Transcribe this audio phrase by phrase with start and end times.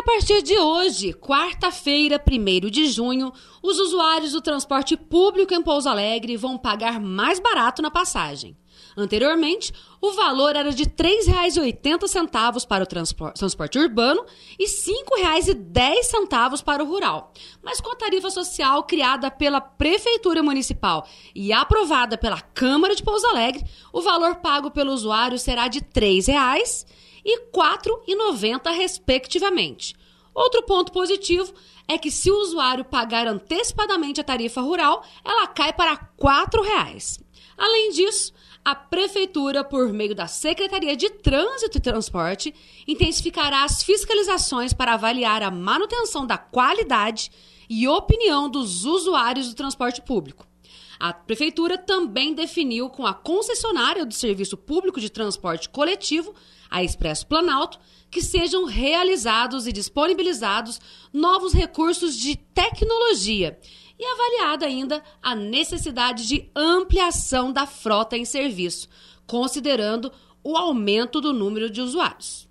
[0.00, 3.30] a partir de hoje, quarta-feira, 1 de junho,
[3.62, 8.56] os usuários do transporte público em Pouso Alegre vão pagar mais barato na passagem.
[8.96, 14.24] Anteriormente, o valor era de R$ 3,80 para o transporte urbano
[14.58, 17.34] e R$ 5,10 para o rural.
[17.62, 23.26] Mas com a tarifa social criada pela Prefeitura Municipal e aprovada pela Câmara de Pouso
[23.26, 26.86] Alegre, o valor pago pelo usuário será de R$ 3,00
[27.30, 29.94] e R$ 4,90, respectivamente.
[30.34, 31.52] Outro ponto positivo
[31.86, 37.20] é que se o usuário pagar antecipadamente a tarifa rural, ela cai para R$ 4,00.
[37.56, 38.32] Além disso,
[38.64, 42.54] a Prefeitura, por meio da Secretaria de Trânsito e Transporte,
[42.86, 47.30] intensificará as fiscalizações para avaliar a manutenção da qualidade
[47.68, 50.49] e opinião dos usuários do transporte público.
[50.98, 56.34] A Prefeitura também definiu com a concessionária do Serviço Público de Transporte Coletivo,
[56.70, 57.78] a Expresso Planalto,
[58.10, 60.80] que sejam realizados e disponibilizados
[61.12, 63.58] novos recursos de tecnologia
[63.98, 68.88] e avaliada ainda a necessidade de ampliação da frota em serviço,
[69.26, 70.10] considerando
[70.42, 72.49] o aumento do número de usuários.